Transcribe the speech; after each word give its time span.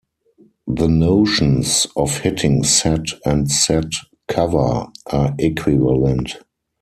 The 0.65 0.87
notions 0.87 1.85
of 1.95 2.21
hitting 2.21 2.63
set 2.63 3.05
and 3.23 3.51
set 3.51 3.85
cover 4.27 4.87
are 5.05 5.35
equivalent. 5.37 6.37